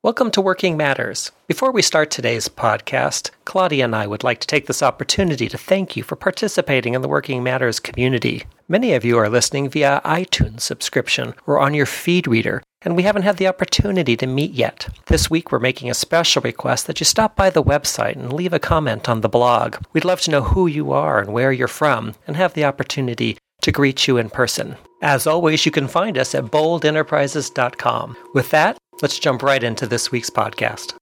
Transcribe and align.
Welcome 0.00 0.30
to 0.30 0.40
Working 0.40 0.76
Matters. 0.76 1.32
Before 1.48 1.72
we 1.72 1.82
start 1.82 2.12
today's 2.12 2.48
podcast, 2.48 3.32
Claudia 3.44 3.84
and 3.84 3.96
I 3.96 4.06
would 4.06 4.22
like 4.22 4.38
to 4.38 4.46
take 4.46 4.68
this 4.68 4.80
opportunity 4.80 5.48
to 5.48 5.58
thank 5.58 5.96
you 5.96 6.04
for 6.04 6.14
participating 6.14 6.94
in 6.94 7.02
the 7.02 7.08
Working 7.08 7.42
Matters 7.42 7.80
community. 7.80 8.44
Many 8.68 8.94
of 8.94 9.04
you 9.04 9.18
are 9.18 9.28
listening 9.28 9.68
via 9.68 10.00
iTunes 10.04 10.60
subscription 10.60 11.34
or 11.48 11.58
on 11.58 11.74
your 11.74 11.84
feed 11.84 12.28
reader, 12.28 12.62
and 12.82 12.94
we 12.94 13.02
haven't 13.02 13.22
had 13.22 13.38
the 13.38 13.48
opportunity 13.48 14.16
to 14.18 14.26
meet 14.28 14.52
yet. 14.52 14.88
This 15.06 15.28
week, 15.28 15.50
we're 15.50 15.58
making 15.58 15.90
a 15.90 15.94
special 15.94 16.42
request 16.42 16.86
that 16.86 17.00
you 17.00 17.04
stop 17.04 17.34
by 17.34 17.50
the 17.50 17.60
website 17.60 18.14
and 18.14 18.32
leave 18.32 18.52
a 18.52 18.60
comment 18.60 19.08
on 19.08 19.22
the 19.22 19.28
blog. 19.28 19.78
We'd 19.92 20.04
love 20.04 20.20
to 20.20 20.30
know 20.30 20.42
who 20.42 20.68
you 20.68 20.92
are 20.92 21.18
and 21.18 21.32
where 21.32 21.50
you're 21.50 21.66
from, 21.66 22.14
and 22.24 22.36
have 22.36 22.54
the 22.54 22.64
opportunity 22.64 23.36
to 23.62 23.72
greet 23.72 24.06
you 24.06 24.16
in 24.16 24.30
person. 24.30 24.76
As 25.02 25.26
always, 25.26 25.66
you 25.66 25.72
can 25.72 25.88
find 25.88 26.16
us 26.16 26.36
at 26.36 26.44
boldenterprises.com. 26.44 28.16
With 28.32 28.50
that, 28.50 28.78
let's 29.02 29.18
jump 29.18 29.42
right 29.42 29.62
into 29.62 29.86
this 29.86 30.10
week's 30.10 30.30
podcast. 30.30 30.94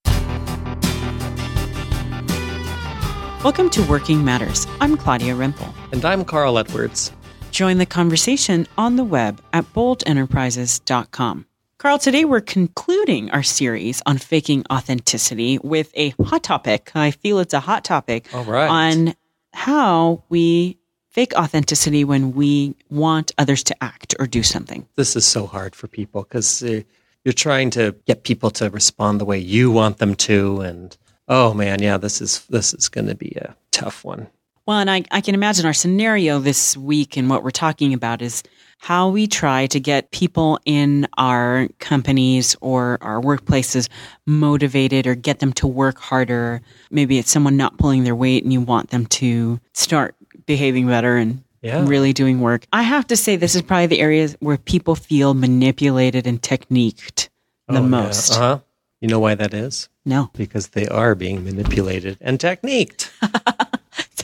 Welcome 3.43 3.71
to 3.71 3.83
Working 3.85 4.25
Matters. 4.25 4.67
I'm 4.81 4.97
Claudia 4.97 5.35
Rimple. 5.35 5.73
And 5.93 6.05
I'm 6.05 6.25
Carl 6.25 6.59
Edwards. 6.59 7.13
Join 7.53 7.79
the 7.79 7.87
conversation 7.87 8.67
on 8.77 8.97
the 8.97 9.05
web 9.05 9.41
at 9.53 9.65
boldenterprises.com. 9.73 11.47
Carl, 11.79 11.99
today 11.99 12.25
we're 12.25 12.41
concluding 12.41 13.31
our 13.31 13.43
series 13.43 14.03
on 14.05 14.19
faking 14.19 14.65
authenticity 14.73 15.59
with 15.59 15.93
a 15.95 16.11
hot 16.23 16.43
topic. 16.43 16.91
I 16.95 17.13
feel 17.13 17.39
it's 17.39 17.55
a 17.55 17.61
hot 17.61 17.85
topic 17.85 18.27
All 18.35 18.45
right. 18.45 18.69
on 18.69 19.15
how 19.53 20.25
we 20.29 20.79
fake 21.11 21.33
authenticity 21.35 22.05
when 22.05 22.33
we 22.33 22.75
want 22.91 23.33
others 23.39 23.63
to 23.65 23.85
act 23.85 24.15
or 24.19 24.27
do 24.27 24.43
something. 24.43 24.87
This 24.97 25.17
is 25.17 25.25
so 25.25 25.47
hard 25.47 25.77
for 25.77 25.87
people 25.87 26.25
because 26.25 26.63
uh, 26.63 26.81
you're 27.27 27.33
trying 27.33 27.71
to 27.71 27.93
get 28.07 28.23
people 28.23 28.53
to 28.53 28.71
respond 28.71 29.21
the 29.21 29.25
way 29.25 29.37
you 29.37 29.73
want 29.73 29.99
them 29.99 30.15
to, 30.15 30.61
and 30.61 30.97
oh 31.27 31.53
man, 31.53 31.83
yeah, 31.83 31.97
this 31.97 32.21
is 32.21 32.47
this 32.47 32.73
is 32.73 32.89
going 32.89 33.09
to 33.09 33.17
be 33.17 33.33
a 33.33 33.57
tough 33.73 34.05
one. 34.05 34.29
Well, 34.65 34.79
and 34.79 34.89
I, 34.89 35.03
I 35.11 35.21
can 35.21 35.35
imagine 35.35 35.67
our 35.67 35.73
scenario 35.73 36.39
this 36.39 36.77
week 36.77 37.17
and 37.17 37.29
what 37.29 37.43
we're 37.43 37.51
talking 37.51 37.93
about 37.95 38.23
is 38.23 38.45
how 38.79 39.09
we 39.09 39.27
try 39.27 39.67
to 39.67 39.81
get 39.81 40.13
people 40.13 40.61
in 40.65 41.09
our 41.19 41.67
companies 41.81 42.55
or 42.61 42.99
our 43.01 43.21
workplaces 43.21 43.89
motivated 44.25 45.09
or 45.09 45.17
get 45.17 45.41
them 45.41 45.53
to 45.55 45.67
work 45.67 45.99
harder. 45.99 46.61
Maybe 46.93 47.19
it's 47.19 47.31
someone 47.33 47.57
not 47.57 47.77
pulling 47.77 48.05
their 48.05 48.15
weight 48.15 48.45
and 48.45 48.53
you 48.53 48.61
want 48.61 48.91
them 48.91 49.07
to 49.07 49.59
start 49.73 50.15
behaving 50.47 50.87
better 50.87 51.17
and 51.17 51.43
Yeah. 51.67 51.85
really 51.87 52.13
doing 52.13 52.41
work. 52.41 52.67
I 52.73 52.83
have 52.83 53.07
to 53.09 53.17
say, 53.17 53.37
this 53.37 53.55
is 53.55 53.63
probably 53.63 53.87
the 53.87 54.01
areas 54.01 54.37
where 54.41 54.57
people 54.57 54.95
feel 54.95 55.35
manipulated 55.35 56.27
and 56.27 56.41
techniqued 56.41 57.29
the 57.69 57.83
most. 57.83 58.33
Uh 58.33 58.39
huh. 58.39 58.59
You 59.01 59.09
know 59.09 59.19
why 59.19 59.35
that 59.35 59.53
is? 59.53 59.89
No. 60.05 60.31
Because 60.35 60.69
they 60.69 60.87
are 60.87 61.15
being 61.15 61.45
manipulated 61.45 62.19
and 62.21 62.39
techniqued. 62.39 63.11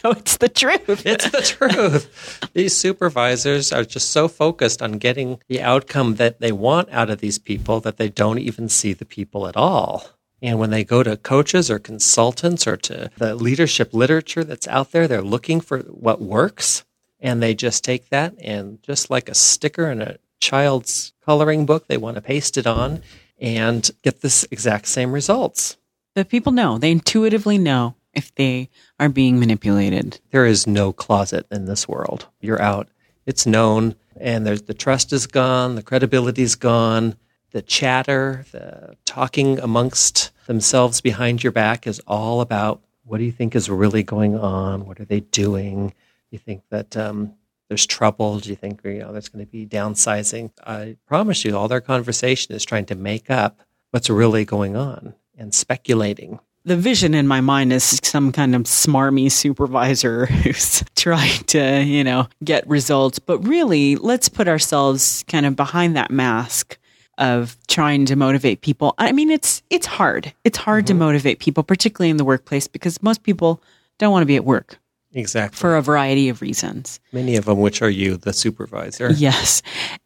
So 0.03 0.11
it's 0.11 0.37
the 0.39 0.49
truth. 0.49 1.07
It's 1.07 1.31
the 1.31 1.43
truth. 1.43 2.51
These 2.55 2.77
supervisors 2.77 3.73
are 3.73 3.85
just 3.85 4.11
so 4.11 4.27
focused 4.27 4.83
on 4.83 4.99
getting 4.99 5.39
the 5.47 5.63
outcome 5.63 6.17
that 6.17 6.41
they 6.41 6.51
want 6.51 6.89
out 6.91 7.09
of 7.09 7.21
these 7.21 7.39
people 7.39 7.79
that 7.81 7.99
they 7.99 8.09
don't 8.09 8.39
even 8.41 8.69
see 8.69 8.93
the 8.95 9.05
people 9.05 9.47
at 9.47 9.57
all. 9.57 10.09
And 10.43 10.59
when 10.59 10.71
they 10.71 10.83
go 10.83 11.05
to 11.05 11.17
coaches 11.17 11.71
or 11.71 11.79
consultants 11.79 12.67
or 12.67 12.77
to 12.79 13.11
the 13.19 13.37
leadership 13.37 13.95
literature 13.95 14.43
that's 14.43 14.67
out 14.67 14.91
there, 14.91 15.07
they're 15.07 15.23
looking 15.23 15.61
for 15.61 15.79
what 15.83 16.21
works. 16.21 16.85
And 17.23 17.43
they 17.43 17.55
just 17.55 17.85
take 17.85 18.11
that 18.11 18.35
and 18.43 18.83
just 18.83 19.09
like 19.09 19.29
a 19.31 19.35
sticker 19.35 19.91
in 19.91 20.03
a 20.03 20.19
child's 20.41 21.15
coloring 21.25 21.65
book, 21.65 21.87
they 21.87 21.97
want 21.97 22.17
to 22.17 22.21
paste 22.21 22.59
it 22.59 22.67
on 22.67 23.01
and 23.41 23.91
get 24.03 24.21
this 24.21 24.45
exact 24.51 24.87
same 24.87 25.13
results. 25.13 25.79
The 26.15 26.25
people 26.25 26.53
know, 26.53 26.77
they 26.79 26.91
intuitively 26.91 27.57
know 27.57 27.95
if 28.13 28.35
they 28.35 28.69
are 29.01 29.09
being 29.09 29.41
manipulated. 29.41 30.21
there 30.31 30.45
is 30.45 30.67
no 30.67 30.93
closet 30.93 31.47
in 31.51 31.65
this 31.65 31.89
world. 31.89 32.27
You're 32.41 32.61
out. 32.61 32.89
It's 33.25 33.47
known, 33.47 33.95
and 34.21 34.47
there's 34.47 34.63
the 34.63 34.75
trust 34.75 35.13
is 35.13 35.27
gone, 35.27 35.77
the 35.77 35.83
credibility's 35.83 36.57
gone, 36.57 37.17
the 37.53 37.63
chatter, 37.63 38.45
the 38.53 38.97
talking 39.05 39.59
amongst 39.61 40.31
themselves 40.47 41.01
behind 41.01 41.43
your 41.43 41.53
back 41.53 41.87
is 41.87 42.01
all 42.07 42.41
about 42.41 42.83
what 43.05 43.19
do 43.19 43.25
you 43.25 43.33
think 43.33 43.55
is 43.55 43.71
really 43.71 44.03
going 44.03 44.37
on? 44.37 44.87
What 44.87 45.01
are 45.01 45.05
they 45.05 45.21
doing? 45.21 45.95
You 46.33 46.39
think 46.39 46.63
that 46.71 46.97
um, 46.97 47.35
there's 47.69 47.85
trouble? 47.85 48.41
Do 48.41 48.49
you 48.49 48.57
think 48.57 48.81
you 48.85 49.01
know 49.01 49.13
there's 49.13 49.29
going 49.29 49.45
to 49.45 49.51
be 49.51 49.67
downsizing? 49.67 50.51
I 50.67 50.97
promise 51.07 51.45
you, 51.45 51.55
all 51.55 51.69
their 51.69 51.83
conversation 51.83 52.55
is 52.55 52.65
trying 52.65 52.87
to 52.87 52.95
make 52.95 53.31
up 53.31 53.61
what's 53.91 54.09
really 54.09 54.47
going 54.47 54.75
on 54.75 55.15
and 55.37 55.55
speculating. 55.55 56.41
the 56.65 56.77
vision 56.77 57.13
in 57.13 57.27
my 57.27 57.43
mind 57.43 57.71
is 57.71 58.01
some 58.03 58.33
kind 58.33 58.55
of 58.55 58.63
smarmy 58.63 59.31
supervisor 59.31 60.25
who's 60.43 60.83
trying 60.97 61.45
to, 61.45 61.83
you 61.83 62.03
know, 62.03 62.29
get 62.43 62.67
results. 62.67 63.19
But 63.19 63.39
really, 63.41 63.97
let's 63.97 64.31
put 64.31 64.49
ourselves 64.49 65.25
kind 65.29 65.45
of 65.45 65.55
behind 65.55 65.97
that 65.97 66.11
mask 66.11 66.79
of 67.19 67.59
trying 67.69 68.07
to 68.07 68.17
motivate 68.17 68.63
people. 68.63 68.95
I 68.97 69.13
mean, 69.13 69.31
it's 69.31 69.63
it's 69.69 69.87
hard. 69.87 70.33
It's 70.45 70.57
hard 70.57 70.87
to 70.87 70.95
motivate 70.95 71.41
people, 71.41 71.63
particularly 71.63 72.09
in 72.09 72.17
the 72.17 72.25
workplace, 72.25 72.69
because 72.69 73.03
most 73.03 73.23
people 73.23 73.63
don't 73.99 74.13
want 74.13 74.23
to 74.23 74.27
be 74.27 74.37
at 74.37 74.47
work 74.47 74.79
Exactly. 75.15 75.57
for 75.57 75.77
a 75.77 75.83
variety 75.83 76.29
of 76.29 76.41
reasons. 76.41 77.01
Many 77.13 77.37
of 77.37 77.45
them, 77.45 77.61
which 77.61 77.83
are 77.83 77.91
you, 77.91 78.17
the 78.17 78.33
supervisor. 78.33 79.11
Yes. 79.13 79.63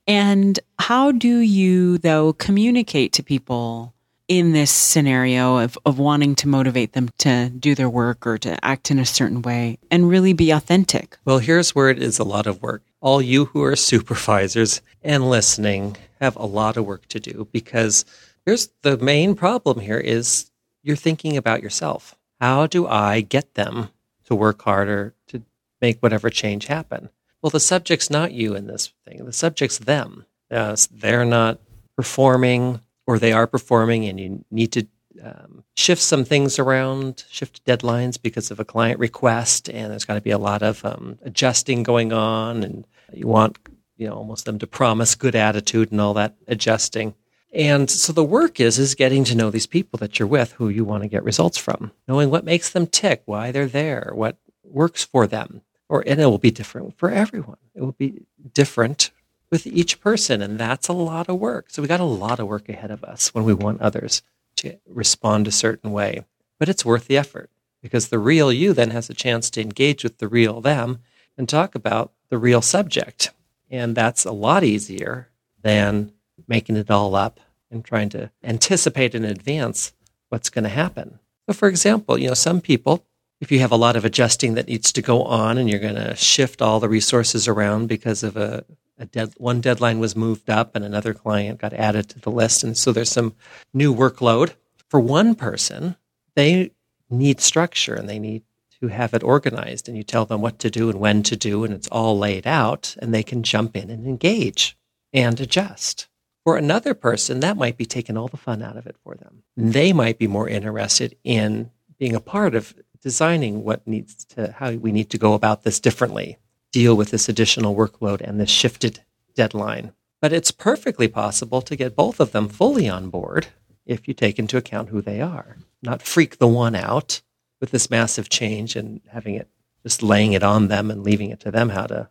And 0.06 0.58
how 0.78 1.12
do 1.12 1.38
you, 1.38 1.98
though, 1.98 2.32
communicate 2.32 3.12
to 3.14 3.22
people 3.22 3.94
in 4.28 4.52
this 4.52 4.70
scenario 4.70 5.58
of, 5.58 5.78
of 5.86 5.98
wanting 5.98 6.34
to 6.36 6.48
motivate 6.48 6.92
them 6.92 7.08
to 7.18 7.48
do 7.50 7.74
their 7.74 7.88
work 7.88 8.26
or 8.26 8.38
to 8.38 8.64
act 8.64 8.90
in 8.90 8.98
a 8.98 9.06
certain 9.06 9.42
way 9.42 9.78
and 9.90 10.08
really 10.08 10.32
be 10.32 10.50
authentic? 10.50 11.16
Well, 11.24 11.38
here's 11.38 11.74
where 11.74 11.90
it 11.90 12.02
is 12.02 12.18
a 12.18 12.24
lot 12.24 12.46
of 12.46 12.62
work. 12.62 12.82
All 13.00 13.22
you 13.22 13.46
who 13.46 13.62
are 13.62 13.76
supervisors 13.76 14.82
and 15.02 15.30
listening 15.30 15.96
have 16.20 16.36
a 16.36 16.46
lot 16.46 16.76
of 16.76 16.86
work 16.86 17.06
to 17.08 17.20
do 17.20 17.46
because 17.52 18.04
here's 18.44 18.68
the 18.82 18.96
main 18.98 19.34
problem 19.34 19.80
here 19.80 19.98
is 19.98 20.50
you're 20.82 20.96
thinking 20.96 21.36
about 21.36 21.62
yourself. 21.62 22.16
How 22.40 22.66
do 22.66 22.86
I 22.86 23.20
get 23.20 23.54
them 23.54 23.88
to 24.26 24.34
work 24.34 24.62
harder 24.62 25.14
to 25.28 25.42
make 25.80 26.00
whatever 26.00 26.30
change 26.30 26.66
happen? 26.66 27.10
Well, 27.42 27.50
the 27.50 27.60
subject's 27.60 28.10
not 28.10 28.32
you 28.32 28.54
in 28.54 28.66
this 28.66 28.92
thing. 29.04 29.24
The 29.24 29.32
subject's 29.32 29.78
them. 29.78 30.26
Uh, 30.50 30.76
they're 30.90 31.24
not 31.24 31.60
performing 31.96 32.80
or 33.06 33.18
they 33.18 33.32
are 33.32 33.46
performing 33.46 34.04
and 34.04 34.18
you 34.18 34.44
need 34.50 34.72
to 34.72 34.86
um, 35.22 35.64
shift 35.74 36.02
some 36.02 36.24
things 36.24 36.58
around, 36.58 37.24
shift 37.30 37.64
deadlines 37.64 38.20
because 38.20 38.50
of 38.50 38.60
a 38.60 38.64
client 38.64 38.98
request, 38.98 39.68
and 39.68 39.90
there's 39.90 40.04
got 40.04 40.14
to 40.14 40.20
be 40.20 40.30
a 40.30 40.38
lot 40.38 40.62
of 40.62 40.84
um, 40.84 41.18
adjusting 41.22 41.82
going 41.82 42.12
on, 42.12 42.62
and 42.62 42.86
you 43.12 43.26
want 43.26 43.58
you 43.96 44.06
know 44.06 44.14
almost 44.14 44.44
them 44.44 44.58
to 44.58 44.66
promise 44.66 45.14
good 45.14 45.34
attitude 45.34 45.90
and 45.90 46.00
all 46.00 46.14
that 46.14 46.34
adjusting. 46.46 47.14
And 47.52 47.88
so 47.90 48.12
the 48.12 48.24
work 48.24 48.60
is 48.60 48.78
is 48.78 48.94
getting 48.94 49.24
to 49.24 49.34
know 49.34 49.50
these 49.50 49.66
people 49.66 49.98
that 49.98 50.18
you're 50.18 50.28
with, 50.28 50.52
who 50.52 50.68
you 50.68 50.84
want 50.84 51.02
to 51.02 51.08
get 51.08 51.24
results 51.24 51.56
from, 51.58 51.92
knowing 52.06 52.30
what 52.30 52.44
makes 52.44 52.70
them 52.70 52.86
tick, 52.86 53.22
why 53.24 53.50
they're 53.50 53.66
there, 53.66 54.12
what 54.14 54.36
works 54.64 55.04
for 55.04 55.26
them, 55.26 55.62
or 55.88 56.04
and 56.06 56.20
it 56.20 56.26
will 56.26 56.38
be 56.38 56.50
different 56.50 56.98
for 56.98 57.10
everyone. 57.10 57.58
It 57.74 57.82
will 57.82 57.92
be 57.92 58.26
different 58.52 59.10
with 59.50 59.66
each 59.66 60.00
person, 60.00 60.42
and 60.42 60.58
that's 60.58 60.88
a 60.88 60.92
lot 60.92 61.28
of 61.28 61.38
work. 61.38 61.70
So 61.70 61.80
we 61.80 61.88
got 61.88 62.00
a 62.00 62.04
lot 62.04 62.40
of 62.40 62.48
work 62.48 62.68
ahead 62.68 62.90
of 62.90 63.04
us 63.04 63.32
when 63.32 63.44
we 63.44 63.54
want 63.54 63.80
others 63.80 64.22
to 64.56 64.78
respond 64.86 65.46
a 65.46 65.52
certain 65.52 65.92
way. 65.92 66.24
But 66.58 66.68
it's 66.68 66.84
worth 66.84 67.06
the 67.06 67.16
effort 67.16 67.50
because 67.82 68.08
the 68.08 68.18
real 68.18 68.52
you 68.52 68.72
then 68.72 68.90
has 68.90 69.08
a 69.08 69.14
chance 69.14 69.50
to 69.50 69.60
engage 69.60 70.02
with 70.02 70.18
the 70.18 70.28
real 70.28 70.60
them 70.60 70.98
and 71.38 71.48
talk 71.48 71.74
about 71.74 72.12
the 72.28 72.38
real 72.38 72.62
subject. 72.62 73.30
And 73.70 73.94
that's 73.94 74.24
a 74.24 74.32
lot 74.32 74.64
easier 74.64 75.28
than 75.62 76.12
making 76.46 76.76
it 76.76 76.90
all 76.90 77.14
up 77.14 77.40
and 77.70 77.84
trying 77.84 78.08
to 78.10 78.30
anticipate 78.42 79.14
in 79.14 79.24
advance 79.24 79.92
what's 80.28 80.50
going 80.50 80.64
to 80.64 80.70
happen. 80.70 81.18
So, 81.48 81.54
for 81.54 81.68
example, 81.68 82.18
you 82.18 82.28
know, 82.28 82.34
some 82.34 82.60
people, 82.60 83.04
if 83.40 83.52
you 83.52 83.60
have 83.60 83.72
a 83.72 83.76
lot 83.76 83.96
of 83.96 84.04
adjusting 84.04 84.54
that 84.54 84.68
needs 84.68 84.92
to 84.92 85.02
go 85.02 85.22
on 85.22 85.58
and 85.58 85.68
you're 85.68 85.80
going 85.80 85.94
to 85.94 86.16
shift 86.16 86.62
all 86.62 86.80
the 86.80 86.88
resources 86.88 87.46
around 87.46 87.88
because 87.88 88.22
of 88.22 88.36
a, 88.36 88.64
a 88.98 89.06
dead, 89.06 89.32
one 89.36 89.60
deadline 89.60 89.98
was 89.98 90.16
moved 90.16 90.50
up 90.50 90.74
and 90.74 90.84
another 90.84 91.14
client 91.14 91.60
got 91.60 91.72
added 91.72 92.08
to 92.10 92.20
the 92.20 92.30
list. 92.30 92.64
And 92.64 92.76
so 92.76 92.92
there's 92.92 93.10
some 93.10 93.34
new 93.72 93.94
workload. 93.94 94.54
For 94.88 95.00
one 95.00 95.34
person, 95.34 95.96
they 96.34 96.72
need 97.10 97.40
structure 97.40 97.94
and 97.94 98.08
they 98.08 98.18
need 98.18 98.42
to 98.80 98.88
have 98.88 99.14
it 99.14 99.22
organized. 99.22 99.88
And 99.88 99.96
you 99.96 100.02
tell 100.02 100.26
them 100.26 100.40
what 100.40 100.58
to 100.60 100.70
do 100.70 100.90
and 100.90 101.00
when 101.00 101.22
to 101.24 101.36
do, 101.36 101.64
and 101.64 101.72
it's 101.72 101.88
all 101.88 102.18
laid 102.18 102.46
out, 102.46 102.96
and 103.00 103.12
they 103.12 103.22
can 103.22 103.42
jump 103.42 103.76
in 103.76 103.90
and 103.90 104.06
engage 104.06 104.76
and 105.12 105.40
adjust. 105.40 106.08
For 106.46 106.56
another 106.56 106.94
person, 106.94 107.40
that 107.40 107.56
might 107.56 107.76
be 107.76 107.86
taking 107.86 108.16
all 108.16 108.28
the 108.28 108.36
fun 108.36 108.62
out 108.62 108.76
of 108.76 108.86
it 108.86 108.94
for 109.02 109.16
them. 109.16 109.42
They 109.56 109.92
might 109.92 110.16
be 110.16 110.28
more 110.28 110.48
interested 110.48 111.16
in 111.24 111.72
being 111.98 112.14
a 112.14 112.20
part 112.20 112.54
of 112.54 112.72
designing 113.02 113.64
what 113.64 113.84
needs 113.84 114.24
to, 114.26 114.52
how 114.52 114.70
we 114.70 114.92
need 114.92 115.10
to 115.10 115.18
go 115.18 115.32
about 115.32 115.64
this 115.64 115.80
differently, 115.80 116.38
deal 116.70 116.96
with 116.96 117.10
this 117.10 117.28
additional 117.28 117.74
workload 117.74 118.20
and 118.20 118.38
this 118.38 118.48
shifted 118.48 119.00
deadline. 119.34 119.92
But 120.20 120.32
it's 120.32 120.52
perfectly 120.52 121.08
possible 121.08 121.62
to 121.62 121.74
get 121.74 121.96
both 121.96 122.20
of 122.20 122.30
them 122.30 122.48
fully 122.48 122.88
on 122.88 123.10
board 123.10 123.48
if 123.84 124.06
you 124.06 124.14
take 124.14 124.38
into 124.38 124.56
account 124.56 124.90
who 124.90 125.02
they 125.02 125.20
are, 125.20 125.56
not 125.82 126.00
freak 126.00 126.38
the 126.38 126.46
one 126.46 126.76
out 126.76 127.22
with 127.60 127.72
this 127.72 127.90
massive 127.90 128.28
change 128.28 128.76
and 128.76 129.00
having 129.10 129.34
it 129.34 129.48
just 129.82 130.00
laying 130.00 130.32
it 130.32 130.44
on 130.44 130.68
them 130.68 130.92
and 130.92 131.02
leaving 131.02 131.30
it 131.30 131.40
to 131.40 131.50
them 131.50 131.70
how 131.70 131.88
to 131.88 132.08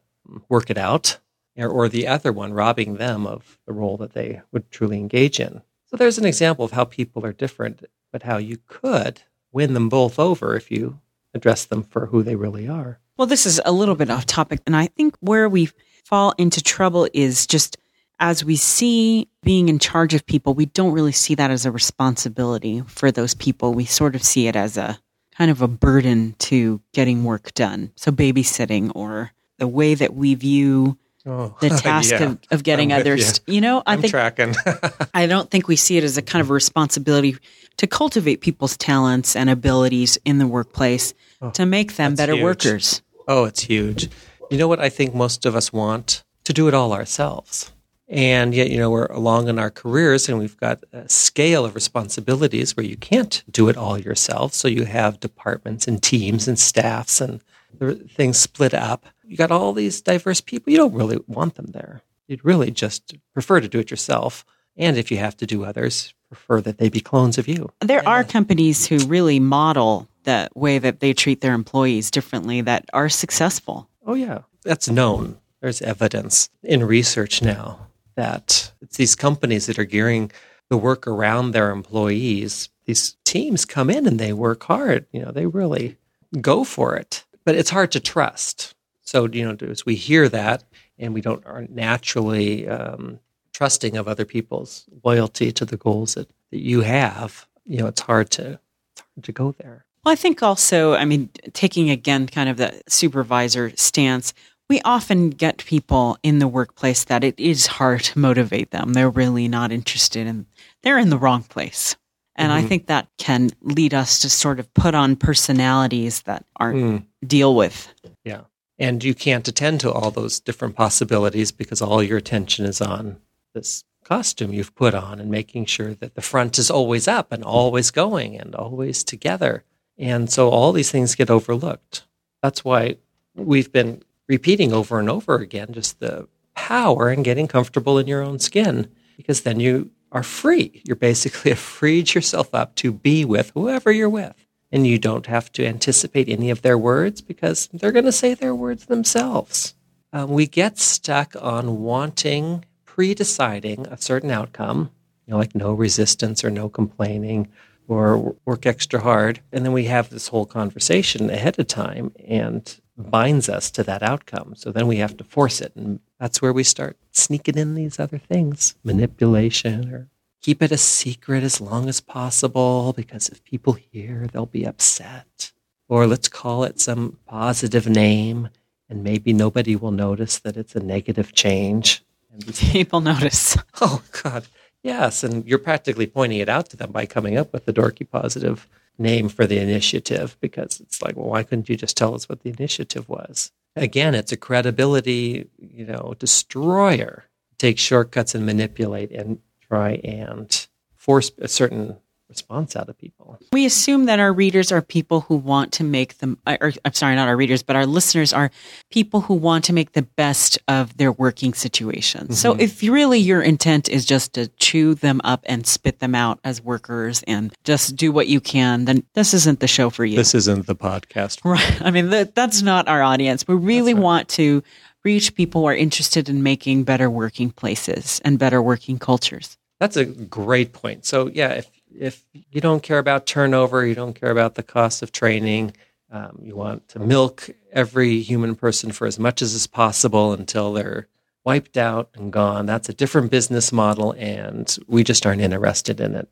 work 0.50 0.70
it 0.70 0.78
out, 0.78 1.20
or, 1.58 1.70
or 1.70 1.90
the 1.90 2.08
other 2.08 2.32
one 2.32 2.54
robbing 2.54 2.96
them 2.96 3.26
of 3.26 3.60
the 3.66 3.74
role 3.74 3.98
that 3.98 4.14
they 4.14 4.42
would 4.52 4.70
truly 4.72 4.98
engage 4.98 5.40
in. 5.40 5.62
So 5.86 5.98
there's 5.98 6.18
an 6.18 6.26
example 6.26 6.66
of 6.66 6.72
how 6.72 6.86
people 6.86 7.26
are 7.26 7.34
different, 7.34 7.84
but 8.12 8.24
how 8.24 8.38
you 8.38 8.58
could 8.68 9.22
win 9.52 9.74
them 9.74 9.90
both 9.90 10.20
over 10.20 10.56
if 10.56 10.72
you 10.72 11.00
address 11.34 11.66
them 11.66 11.84
for 11.84 12.08
who 12.08 12.24
they 12.24 12.36
really 12.36 12.68
are. 12.68 13.00
Well, 13.18 13.28
this 13.28 13.46
is 13.46 13.62
a 13.64 13.72
little 13.72 13.96
bit 13.96 14.10
off 14.10 14.26
topic. 14.26 14.60
And 14.66 14.76
I 14.76 14.88
think 14.88 15.16
where 15.20 15.48
we 15.48 15.70
fall 16.04 16.34
into 16.38 16.62
trouble 16.62 17.08
is 17.14 17.48
just 17.48 17.78
as 18.20 18.44
we 18.44 18.56
see 18.56 19.28
being 19.44 19.70
in 19.70 19.80
charge 19.80 20.14
of 20.14 20.26
people, 20.26 20.54
we 20.54 20.66
don't 20.68 20.94
really 20.94 21.12
see 21.12 21.36
that 21.36 21.52
as 21.52 21.66
a 21.66 21.72
responsibility 21.72 22.82
for 22.88 23.12
those 23.12 23.34
people. 23.34 23.74
We 23.74 23.86
sort 23.86 24.16
of 24.16 24.24
see 24.24 24.48
it 24.48 24.56
as 24.56 24.78
a 24.78 24.98
kind 25.38 25.52
of 25.52 25.62
a 25.62 25.68
burden 25.68 26.36
to 26.40 26.82
getting 26.94 27.24
work 27.24 27.54
done. 27.54 27.92
So 27.96 28.12
babysitting 28.12 28.92
or 28.96 29.32
the 29.58 29.68
way 29.68 29.96
that 29.96 30.14
we 30.14 30.34
view 30.36 30.98
Oh, 31.26 31.56
the 31.60 31.70
task 31.84 32.12
yeah. 32.12 32.24
of, 32.24 32.40
of 32.52 32.64
getting 32.64 32.94
I'm 32.94 33.02
others, 33.02 33.42
you. 33.48 33.56
you 33.56 33.62
know, 33.62 33.82
I 33.86 33.94
I'm 33.94 34.02
think 34.02 34.12
tracking. 34.12 34.56
I 35.14 35.26
don't 35.26 35.50
think 35.50 35.68
we 35.68 35.76
see 35.76 35.98
it 35.98 36.04
as 36.04 36.18
a 36.18 36.22
kind 36.22 36.42
of 36.42 36.50
a 36.50 36.54
responsibility 36.54 37.36
to 37.78 37.88
cultivate 37.88 38.42
people's 38.42 38.78
talents 38.78 39.36
and 39.36 39.50
abilities 39.50 40.18
in 40.26 40.38
the 40.38 40.48
workplace 40.48 41.14
oh, 41.42 41.50
to 41.52 41.66
make 41.66 41.96
them 41.96 42.16
better 42.16 42.34
huge. 42.34 42.44
workers. 42.44 43.02
Oh, 43.28 43.46
it's 43.46 43.62
huge. 43.62 44.10
You 44.52 44.58
know 44.58 44.68
what 44.68 44.80
I 44.80 44.90
think 44.90 45.16
most 45.16 45.46
of 45.46 45.56
us 45.56 45.74
want? 45.74 46.24
To 46.46 46.54
do 46.54 46.68
it 46.68 46.76
all 46.76 46.94
ourselves. 46.94 47.72
And 48.08 48.54
yet, 48.54 48.70
you 48.70 48.78
know, 48.78 48.92
we're 48.92 49.08
along 49.08 49.48
in 49.48 49.58
our 49.58 49.72
careers 49.72 50.30
and 50.30 50.38
we've 50.38 50.58
got 50.58 50.84
a 50.94 51.10
scale 51.10 51.66
of 51.66 51.74
responsibilities 51.74 52.78
where 52.78 52.86
you 52.86 52.98
can't 52.98 53.44
do 53.50 53.68
it 53.68 53.78
all 53.78 53.98
yourself. 53.98 54.54
So 54.54 54.68
you 54.68 54.86
have 54.86 55.20
departments 55.20 55.88
and 55.88 56.02
teams 56.04 56.48
and 56.48 56.60
staffs 56.60 57.20
and 57.20 57.42
the 57.80 57.96
things 57.96 58.38
split 58.38 58.76
up. 58.76 59.08
You 59.28 59.38
got 59.38 59.52
all 59.52 59.74
these 59.74 60.02
diverse 60.02 60.42
people. 60.42 60.72
You 60.72 60.78
don't 60.78 60.94
really 60.94 61.20
want 61.28 61.56
them 61.56 61.68
there. 61.68 62.02
You'd 62.28 62.46
really 62.46 62.72
just 62.72 63.16
prefer 63.34 63.60
to 63.60 63.68
do 63.68 63.80
it 63.80 63.92
yourself. 63.92 64.46
And 64.78 64.98
if 64.98 65.12
you 65.12 65.18
have 65.18 65.38
to 65.38 65.46
do 65.46 65.64
others, 65.64 66.14
prefer 66.28 66.62
that 66.62 66.78
they 66.78 66.90
be 66.90 67.00
clones 67.00 67.38
of 67.38 67.48
you. 67.48 67.72
There 67.80 68.08
are 68.08 68.24
companies 68.24 68.88
who 68.88 68.98
really 69.00 69.40
model 69.40 70.08
the 70.24 70.50
way 70.56 70.80
that 70.80 71.00
they 71.00 71.14
treat 71.14 71.42
their 71.42 71.54
employees 71.54 72.12
differently 72.12 72.62
that 72.62 72.86
are 72.94 73.10
successful. 73.10 73.88
Oh, 74.06 74.16
yeah. 74.16 74.42
That's 74.64 74.90
known. 74.90 75.38
There's 75.62 75.82
evidence 75.82 76.50
in 76.64 76.84
research 76.84 77.42
now 77.42 77.88
that 78.16 78.72
it's 78.82 78.98
these 78.98 79.16
companies 79.16 79.66
that 79.68 79.80
are 79.80 79.86
gearing 79.86 80.32
the 80.70 80.78
work 80.78 81.08
around 81.08 81.52
their 81.52 81.72
employees. 81.72 82.70
These 82.86 83.18
teams 83.24 83.66
come 83.66 83.90
in 83.90 84.06
and 84.06 84.20
they 84.20 84.34
work 84.34 84.64
hard. 84.64 85.06
You 85.12 85.22
know, 85.22 85.32
they 85.32 85.46
really 85.46 85.98
go 86.42 86.64
for 86.64 86.96
it. 86.96 87.24
But 87.46 87.56
it's 87.56 87.70
hard 87.70 87.92
to 87.94 88.00
trust. 88.00 88.75
So, 89.06 89.28
you 89.28 89.46
know, 89.46 89.56
as 89.70 89.86
we 89.86 89.96
hear 89.96 90.28
that 90.30 90.64
and 90.98 91.14
we 91.14 91.22
don't 91.22 91.46
aren't 91.46 91.72
naturally 91.72 92.68
um, 92.68 93.20
trusting 93.54 93.98
of 93.98 94.08
other 94.08 94.26
people's 94.26 94.86
loyalty 95.04 95.52
to 95.54 95.66
the 95.66 95.78
goals 95.78 96.16
that, 96.16 96.30
that 96.52 96.60
you 96.62 96.82
have, 96.82 97.48
you 97.66 97.78
know, 97.78 97.88
it's 97.88 98.02
hard 98.02 98.30
to 98.32 98.60
it's 98.94 99.02
hard 99.16 99.24
to 99.24 99.32
go 99.32 99.52
there. 99.60 99.86
Well, 100.04 100.12
I 100.12 100.16
think 100.16 100.44
also, 100.44 100.94
I 100.94 101.06
mean, 101.06 101.30
taking 101.54 101.90
again 101.90 102.28
kind 102.28 102.50
of 102.50 102.58
the 102.58 102.82
supervisor 102.88 103.72
stance, 103.76 104.34
we 104.70 104.82
often 104.82 105.30
get 105.32 105.66
people 105.66 106.18
in 106.24 106.40
the 106.40 106.48
workplace 106.48 107.04
that 107.06 107.24
it 107.24 107.40
is 107.40 107.68
hard 107.68 108.02
to 108.04 108.20
motivate 108.20 108.72
them. 108.72 108.94
They're 108.94 109.10
really 109.10 109.48
not 109.48 109.72
interested 109.72 110.26
and 110.28 110.46
they're 110.82 110.98
in 111.00 111.10
the 111.10 111.18
wrong 111.18 111.44
place. 111.44 111.96
And 112.38 112.52
I 112.52 112.64
think 112.64 112.88
that 112.88 113.08
can 113.18 113.52
lead 113.62 113.94
us 113.94 114.20
to 114.20 114.30
sort 114.30 114.60
of 114.60 114.72
put 114.74 114.94
on 114.94 115.16
personalities 115.16 116.24
that 116.24 116.44
aren't 116.58 116.78
Mm. 116.78 117.06
deal 117.26 117.56
with. 117.56 117.88
Yeah. 118.26 118.42
And 118.78 119.04
you 119.04 119.14
can't 119.14 119.48
attend 119.48 119.80
to 119.82 119.92
all 119.92 120.12
those 120.12 120.40
different 120.40 120.76
possibilities 120.76 121.52
because 121.52 121.82
all 121.82 122.04
your 122.04 122.18
attention 122.18 122.66
is 122.66 122.82
on 122.82 123.18
this 123.54 123.84
costume 124.04 124.54
you've 124.54 124.76
put 124.76 124.94
on 124.94 125.20
and 125.20 125.32
making 125.32 125.66
sure 125.66 125.94
that 125.96 126.16
the 126.16 126.22
front 126.22 126.60
is 126.60 126.70
always 126.70 127.08
up 127.08 127.32
and 127.32 127.44
always 127.44 127.90
going 127.92 128.38
and 128.38 128.54
always 128.54 129.04
together. 129.04 129.64
And 129.98 130.30
so 130.30 130.50
all 130.50 130.72
these 130.72 130.92
things 130.92 131.16
get 131.16 131.30
overlooked. 131.30 132.04
That's 132.44 132.64
why 132.64 132.98
we've 133.34 133.72
been 133.72 134.04
repeating 134.28 134.74
over 134.74 135.00
and 135.00 135.10
over 135.10 135.36
again 135.36 135.70
just 135.72 136.00
the 136.00 136.28
power 136.54 137.12
in 137.12 137.24
getting 137.24 137.48
comfortable 137.48 137.98
in 137.98 138.08
your 138.08 138.22
own 138.22 138.40
skin 138.40 138.90
because 139.18 139.42
then 139.42 139.60
you 139.60 139.92
are 140.12 140.24
free. 140.24 140.82
You're 140.86 140.96
basically 140.96 141.54
freed 141.56 142.14
yourself 142.14 142.54
up 142.54 142.76
to 142.76 142.92
be 142.92 143.26
with 143.26 143.52
whoever 143.54 143.92
you're 143.92 144.10
with. 144.10 144.45
And 144.76 144.86
you 144.86 145.00
don't 145.00 145.28
have 145.28 145.54
to 145.54 145.66
anticipate 145.66 146.28
any 146.28 146.50
of 146.50 146.62
their 146.62 146.78
words 146.78 147.22
because 147.22 147.70
they're 147.72 147.94
going 147.94 148.04
to 148.04 148.12
say 148.12 148.34
their 148.34 148.54
words 148.54 148.88
themselves. 148.88 149.74
Um, 150.12 150.32
we 150.32 150.48
get 150.48 150.78
stuck 150.78 151.34
on 151.42 151.82
wanting, 151.82 152.66
pre 152.84 153.14
deciding 153.14 153.88
a 153.88 153.96
certain 153.96 154.32
outcome, 154.32 154.92
you 155.26 155.32
know, 155.32 155.38
like 155.38 155.56
no 155.56 155.72
resistance 155.72 156.44
or 156.44 156.50
no 156.50 156.68
complaining 156.68 157.48
or 157.88 158.36
work 158.44 158.66
extra 158.66 159.00
hard. 159.00 159.40
And 159.54 159.64
then 159.64 159.72
we 159.72 159.86
have 159.86 160.10
this 160.10 160.28
whole 160.28 160.46
conversation 160.46 161.30
ahead 161.30 161.58
of 161.58 161.68
time 161.68 162.12
and 162.28 162.78
binds 162.98 163.48
us 163.48 163.72
to 163.72 163.84
that 163.84 164.04
outcome. 164.04 164.56
So 164.58 164.74
then 164.74 164.88
we 164.88 164.98
have 164.98 165.16
to 165.16 165.24
force 165.24 165.62
it. 165.62 165.72
And 165.78 166.02
that's 166.20 166.42
where 166.42 166.52
we 166.52 166.66
start 166.66 166.98
sneaking 167.14 167.58
in 167.58 167.76
these 167.76 167.98
other 167.98 168.18
things 168.18 168.76
manipulation 168.84 169.90
or 169.90 170.10
keep 170.46 170.62
it 170.62 170.72
a 170.72 170.78
secret 170.78 171.42
as 171.42 171.60
long 171.60 171.90
as 171.90 172.00
possible 172.00 172.94
because 172.94 173.30
if 173.30 173.44
people 173.44 173.74
hear, 173.74 174.28
they'll 174.28 174.46
be 174.46 174.64
upset. 174.64 175.52
Or 175.90 176.06
let's 176.06 176.28
call 176.28 176.64
it 176.64 176.80
some 176.80 177.18
positive 177.26 177.88
name 177.90 178.50
and 178.88 179.04
maybe 179.04 179.34
nobody 179.34 179.76
will 179.76 179.90
notice 179.90 180.38
that 180.38 180.56
it's 180.56 180.76
a 180.76 180.80
negative 180.80 181.34
change. 181.34 182.04
And 182.32 182.56
People 182.72 183.02
notice. 183.02 183.58
Oh 183.82 184.04
God, 184.24 184.46
yes, 184.84 185.24
and 185.24 185.44
you're 185.48 185.58
practically 185.58 186.06
pointing 186.06 186.38
it 186.38 186.48
out 186.48 186.70
to 186.70 186.78
them 186.78 186.92
by 186.92 187.08
coming 187.08 187.38
up 187.38 187.52
with 187.52 187.66
the 187.66 187.74
dorky 187.74 188.08
positive 188.08 188.68
name 189.00 189.30
for 189.30 189.48
the 189.48 189.58
initiative 189.58 190.38
because 190.42 190.80
it's 190.80 191.02
like, 191.02 191.16
well, 191.16 191.30
why 191.30 191.42
couldn't 191.42 191.70
you 191.70 191.76
just 191.76 191.98
tell 191.98 192.14
us 192.14 192.30
what 192.30 192.42
the 192.42 192.52
initiative 192.52 193.10
was? 193.10 193.52
Again, 193.76 194.14
it's 194.14 194.32
a 194.32 194.38
credibility, 194.38 195.50
you 195.58 195.88
know, 195.88 196.14
destroyer. 196.20 197.26
Take 197.58 197.80
shortcuts 197.80 198.36
and 198.36 198.46
manipulate 198.46 199.12
and 199.12 199.40
try 199.68 199.94
and 200.04 200.68
force 200.96 201.32
a 201.40 201.48
certain 201.48 201.98
response 202.28 202.76
out 202.76 202.90
of 202.90 202.98
people. 202.98 203.38
We 203.52 203.66
assume 203.66 204.06
that 204.06 204.20
our 204.20 204.34
readers 204.34 204.72
are 204.72 204.82
people 204.82 205.22
who 205.22 205.36
want 205.36 205.72
to 205.74 205.84
make 205.84 206.18
them, 206.18 206.40
or 206.48 206.74
I'm 206.84 206.94
sorry, 206.94 207.16
not 207.16 207.28
our 207.28 207.38
readers, 207.38 207.62
but 207.62 207.76
our 207.76 207.86
listeners 207.86 208.34
are 208.34 208.50
people 208.90 209.22
who 209.22 209.36
want 209.36 209.64
to 209.66 209.74
make 209.74 209.92
the 209.92 210.02
best 210.02 210.58
of 210.68 210.98
their 210.98 211.12
working 211.12 211.54
situations. 211.54 212.40
So 212.40 212.54
mm-hmm. 212.54 212.62
if 212.62 212.82
really 212.82 213.20
your 213.20 213.42
intent 213.42 213.90
is 213.90 214.06
just 214.06 214.34
to 214.34 214.48
chew 214.58 214.96
them 214.96 215.22
up 215.24 215.46
and 215.46 215.68
spit 215.68 216.00
them 216.00 216.16
out 216.16 216.40
as 216.44 216.62
workers 216.62 217.24
and 217.28 217.54
just 217.64 217.96
do 217.96 218.12
what 218.12 218.28
you 218.28 218.42
can, 218.42 218.86
then 218.86 219.04
this 219.14 219.34
isn't 219.34 219.60
the 219.60 219.68
show 219.68 219.90
for 219.90 220.04
you. 220.04 220.16
This 220.16 220.34
isn't 220.34 220.66
the 220.66 220.76
podcast. 220.76 221.46
Right. 221.46 221.82
I 221.82 221.92
mean, 221.92 222.10
that, 222.10 222.34
that's 222.34 222.64
not 222.64 222.88
our 222.88 223.04
audience. 223.04 223.48
We 223.48 223.56
really 223.56 223.94
right. 223.94 224.04
want 224.04 224.30
to 224.30 224.64
reach 225.06 225.36
people 225.36 225.62
who 225.62 225.68
are 225.68 225.76
interested 225.76 226.28
in 226.28 226.44
making 226.44 226.84
better 226.84 227.10
working 227.10 227.52
places 227.52 228.20
and 228.26 228.38
better 228.40 228.62
working 228.62 229.00
cultures. 229.00 229.58
That's 229.80 229.96
a 229.96 230.06
great 230.06 230.74
point. 230.74 231.06
So 231.06 231.30
yeah, 231.34 231.54
if 231.54 231.70
if 231.98 232.26
you 232.34 232.60
don't 232.60 232.84
care 232.84 232.98
about 232.98 233.26
turnover, 233.26 233.86
you 233.86 233.96
don't 233.96 234.20
care 234.20 234.32
about 234.32 234.56
the 234.56 234.64
cost 234.64 235.02
of 235.02 235.14
training, 235.14 235.74
um, 236.12 236.40
you 236.42 236.56
want 236.56 236.88
to 236.90 237.00
milk 237.00 237.50
every 237.72 238.22
human 238.22 238.56
person 238.56 238.92
for 238.92 239.08
as 239.08 239.18
much 239.18 239.42
as 239.42 239.54
is 239.54 239.68
possible 239.68 240.34
until 240.34 240.74
they're 240.74 241.08
wiped 241.44 241.78
out 241.78 242.10
and 242.16 242.34
gone. 242.34 242.66
That's 242.66 242.90
a 242.90 242.94
different 242.94 243.32
business 243.32 243.72
model, 243.72 244.14
and 244.18 244.78
we 244.88 245.04
just 245.04 245.26
aren't 245.26 245.42
interested 245.42 246.00
in 246.00 246.16
it. 246.16 246.28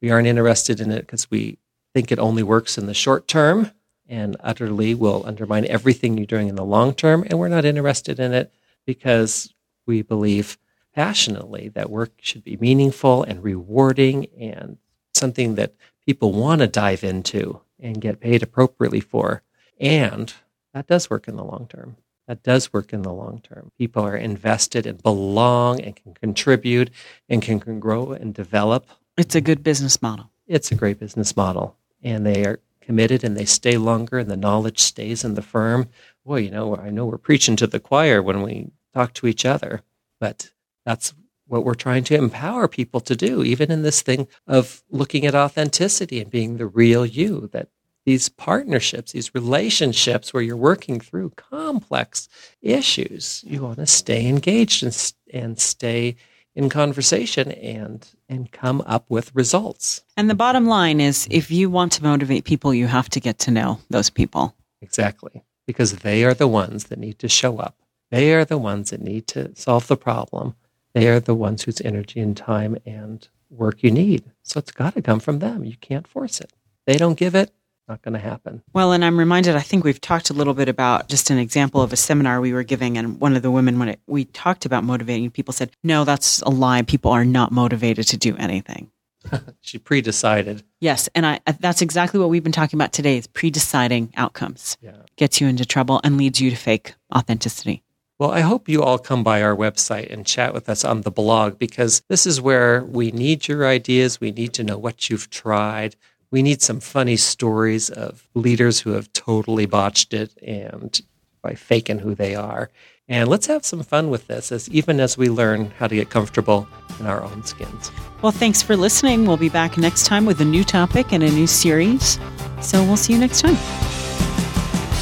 We 0.00 0.10
aren't 0.10 0.28
interested 0.28 0.80
in 0.80 0.90
it 0.90 1.00
because 1.00 1.30
we 1.30 1.58
think 1.94 2.12
it 2.12 2.18
only 2.18 2.42
works 2.42 2.78
in 2.78 2.86
the 2.86 2.94
short 2.94 3.26
term 3.26 3.72
and 4.08 4.36
utterly 4.40 4.94
will 4.94 5.22
undermine 5.26 5.66
everything 5.66 6.16
you're 6.16 6.26
doing 6.26 6.48
in 6.48 6.56
the 6.56 6.64
long 6.64 6.94
term. 6.94 7.24
And 7.24 7.38
we're 7.38 7.48
not 7.48 7.64
interested 7.64 8.18
in 8.18 8.32
it 8.32 8.52
because 8.86 9.52
we 9.86 10.02
believe 10.02 10.58
passionately 10.94 11.68
that 11.68 11.90
work 11.90 12.12
should 12.20 12.42
be 12.42 12.56
meaningful 12.56 13.22
and 13.22 13.44
rewarding 13.44 14.26
and 14.38 14.78
something 15.14 15.54
that 15.56 15.74
people 16.04 16.32
want 16.32 16.60
to 16.60 16.66
dive 16.66 17.04
into 17.04 17.60
and 17.78 18.00
get 18.00 18.20
paid 18.20 18.42
appropriately 18.42 19.00
for. 19.00 19.42
And 19.78 20.32
that 20.72 20.86
does 20.86 21.10
work 21.10 21.28
in 21.28 21.36
the 21.36 21.44
long 21.44 21.66
term. 21.68 21.96
That 22.26 22.42
does 22.42 22.72
work 22.72 22.92
in 22.92 23.02
the 23.02 23.12
long 23.12 23.40
term. 23.40 23.72
People 23.78 24.04
are 24.04 24.16
invested 24.16 24.86
and 24.86 25.02
belong 25.02 25.80
and 25.80 25.96
can 25.96 26.14
contribute 26.14 26.90
and 27.28 27.40
can, 27.40 27.58
can 27.60 27.80
grow 27.80 28.12
and 28.12 28.34
develop. 28.34 28.86
It's 29.16 29.34
a 29.34 29.40
good 29.40 29.62
business 29.62 30.02
model. 30.02 30.30
It's 30.46 30.70
a 30.70 30.74
great 30.74 30.98
business 30.98 31.36
model. 31.36 31.76
And 32.02 32.26
they 32.26 32.44
are 32.44 32.60
committed 32.88 33.22
and 33.22 33.36
they 33.36 33.44
stay 33.44 33.76
longer 33.76 34.18
and 34.18 34.30
the 34.30 34.36
knowledge 34.36 34.78
stays 34.78 35.22
in 35.22 35.34
the 35.34 35.42
firm. 35.42 35.90
Boy, 36.24 36.38
you 36.38 36.50
know, 36.50 36.74
I 36.74 36.88
know 36.88 37.04
we're 37.04 37.18
preaching 37.18 37.54
to 37.56 37.66
the 37.66 37.78
choir 37.78 38.22
when 38.22 38.40
we 38.40 38.70
talk 38.94 39.12
to 39.14 39.26
each 39.26 39.44
other, 39.44 39.82
but 40.18 40.52
that's 40.86 41.12
what 41.46 41.66
we're 41.66 41.74
trying 41.74 42.02
to 42.04 42.14
empower 42.14 42.66
people 42.66 43.00
to 43.00 43.14
do, 43.14 43.44
even 43.44 43.70
in 43.70 43.82
this 43.82 44.00
thing 44.00 44.26
of 44.46 44.82
looking 44.88 45.26
at 45.26 45.34
authenticity 45.34 46.18
and 46.18 46.30
being 46.30 46.56
the 46.56 46.66
real 46.66 47.04
you, 47.04 47.50
that 47.52 47.68
these 48.06 48.30
partnerships, 48.30 49.12
these 49.12 49.34
relationships 49.34 50.32
where 50.32 50.42
you're 50.42 50.56
working 50.56 50.98
through 50.98 51.28
complex 51.36 52.26
issues, 52.62 53.44
you 53.46 53.60
want 53.60 53.76
to 53.76 53.86
stay 53.86 54.26
engaged 54.26 54.82
and, 54.82 55.12
and 55.34 55.60
stay 55.60 56.16
in 56.58 56.68
conversation 56.68 57.52
and 57.52 58.08
and 58.28 58.50
come 58.50 58.82
up 58.84 59.04
with 59.08 59.32
results. 59.32 60.02
And 60.16 60.28
the 60.28 60.34
bottom 60.34 60.66
line 60.66 61.00
is 61.00 61.28
if 61.30 61.52
you 61.52 61.70
want 61.70 61.92
to 61.92 62.02
motivate 62.02 62.44
people, 62.44 62.74
you 62.74 62.88
have 62.88 63.08
to 63.10 63.20
get 63.20 63.38
to 63.40 63.52
know 63.52 63.78
those 63.88 64.10
people. 64.10 64.56
Exactly. 64.82 65.44
Because 65.68 65.98
they 65.98 66.24
are 66.24 66.34
the 66.34 66.48
ones 66.48 66.84
that 66.86 66.98
need 66.98 67.20
to 67.20 67.28
show 67.28 67.58
up. 67.58 67.76
They 68.10 68.34
are 68.34 68.44
the 68.44 68.58
ones 68.58 68.90
that 68.90 69.00
need 69.00 69.28
to 69.28 69.54
solve 69.54 69.86
the 69.86 69.96
problem. 69.96 70.56
They 70.94 71.08
are 71.08 71.20
the 71.20 71.34
ones 71.34 71.62
whose 71.62 71.80
energy 71.80 72.18
and 72.18 72.36
time 72.36 72.76
and 72.84 73.26
work 73.50 73.84
you 73.84 73.92
need. 73.92 74.24
So 74.42 74.58
it's 74.58 74.72
got 74.72 74.94
to 74.94 75.02
come 75.02 75.20
from 75.20 75.38
them. 75.38 75.64
You 75.64 75.76
can't 75.76 76.08
force 76.08 76.40
it. 76.40 76.52
They 76.86 76.96
don't 76.96 77.18
give 77.18 77.36
it, 77.36 77.52
not 77.88 78.02
going 78.02 78.14
to 78.14 78.20
happen. 78.20 78.62
Well, 78.72 78.92
and 78.92 79.04
I'm 79.04 79.18
reminded, 79.18 79.56
I 79.56 79.60
think 79.60 79.84
we've 79.84 80.00
talked 80.00 80.30
a 80.30 80.34
little 80.34 80.54
bit 80.54 80.68
about 80.68 81.08
just 81.08 81.30
an 81.30 81.38
example 81.38 81.82
of 81.82 81.92
a 81.92 81.96
seminar 81.96 82.40
we 82.40 82.52
were 82.52 82.62
giving, 82.62 82.98
and 82.98 83.20
one 83.20 83.36
of 83.36 83.42
the 83.42 83.50
women, 83.50 83.78
when 83.78 83.90
it, 83.90 84.00
we 84.06 84.24
talked 84.26 84.66
about 84.66 84.84
motivating, 84.84 85.30
people 85.30 85.52
said, 85.52 85.70
no, 85.82 86.04
that's 86.04 86.40
a 86.42 86.50
lie. 86.50 86.82
People 86.82 87.10
are 87.10 87.24
not 87.24 87.52
motivated 87.52 88.06
to 88.08 88.16
do 88.16 88.36
anything. 88.36 88.90
she 89.60 89.78
pre-decided. 89.78 90.62
Yes, 90.80 91.08
and 91.14 91.26
I 91.26 91.40
that's 91.60 91.82
exactly 91.82 92.20
what 92.20 92.30
we've 92.30 92.42
been 92.42 92.52
talking 92.52 92.76
about 92.76 92.92
today 92.92 93.18
is 93.18 93.26
pre-deciding 93.26 94.12
outcomes. 94.16 94.76
Yeah. 94.80 94.92
Gets 95.16 95.40
you 95.40 95.48
into 95.48 95.66
trouble 95.66 96.00
and 96.04 96.16
leads 96.16 96.40
you 96.40 96.50
to 96.50 96.56
fake 96.56 96.94
authenticity. 97.14 97.82
Well, 98.18 98.30
I 98.32 98.40
hope 98.40 98.68
you 98.68 98.82
all 98.82 98.98
come 98.98 99.22
by 99.22 99.42
our 99.42 99.54
website 99.54 100.12
and 100.12 100.26
chat 100.26 100.52
with 100.52 100.68
us 100.68 100.84
on 100.84 101.02
the 101.02 101.10
blog 101.10 101.58
because 101.58 102.02
this 102.08 102.26
is 102.26 102.40
where 102.40 102.82
we 102.82 103.12
need 103.12 103.46
your 103.46 103.66
ideas. 103.66 104.20
We 104.20 104.32
need 104.32 104.52
to 104.54 104.64
know 104.64 104.76
what 104.76 105.08
you've 105.08 105.30
tried. 105.30 105.94
We 106.30 106.42
need 106.42 106.60
some 106.60 106.80
funny 106.80 107.16
stories 107.16 107.88
of 107.88 108.28
leaders 108.34 108.80
who 108.80 108.90
have 108.90 109.12
totally 109.12 109.66
botched 109.66 110.12
it 110.12 110.36
and 110.42 111.00
by 111.42 111.54
faking 111.54 112.00
who 112.00 112.14
they 112.14 112.34
are. 112.34 112.70
And 113.08 113.28
let's 113.28 113.46
have 113.46 113.64
some 113.64 113.82
fun 113.82 114.10
with 114.10 114.26
this 114.26 114.52
as 114.52 114.68
even 114.68 115.00
as 115.00 115.16
we 115.16 115.30
learn 115.30 115.70
how 115.78 115.86
to 115.86 115.94
get 115.94 116.10
comfortable 116.10 116.68
in 117.00 117.06
our 117.06 117.22
own 117.22 117.42
skins. 117.44 117.90
Well, 118.20 118.32
thanks 118.32 118.62
for 118.62 118.76
listening. 118.76 119.26
We'll 119.26 119.38
be 119.38 119.48
back 119.48 119.78
next 119.78 120.04
time 120.04 120.26
with 120.26 120.40
a 120.42 120.44
new 120.44 120.64
topic 120.64 121.12
and 121.12 121.22
a 121.22 121.30
new 121.30 121.46
series. 121.46 122.18
So 122.60 122.82
we'll 122.84 122.98
see 122.98 123.14
you 123.14 123.18
next 123.18 123.40
time. 123.40 123.56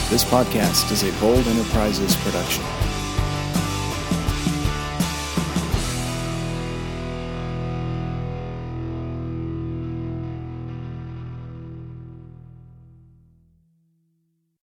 This 0.08 0.24
podcast 0.24 0.92
is 0.92 1.02
a 1.02 1.20
Bold 1.20 1.44
Enterprises 1.48 2.14
production. 2.16 2.62